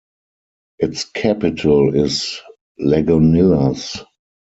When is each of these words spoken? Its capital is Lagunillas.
Its 0.79 1.03
capital 1.05 1.93
is 1.93 2.39
Lagunillas. 2.79 4.03